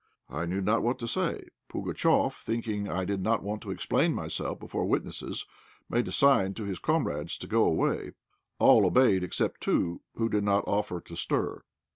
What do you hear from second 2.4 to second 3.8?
thinking I did not want to